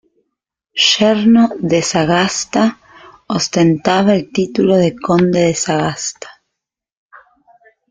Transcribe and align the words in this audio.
Yerno 0.85 1.51
de 1.61 1.83
Sagasta, 1.83 2.75
ostentaba 3.27 4.15
el 4.15 4.31
título 4.31 4.75
de 4.77 4.95
conde 4.95 5.41
de 5.41 5.53
Sagasta. 5.53 6.41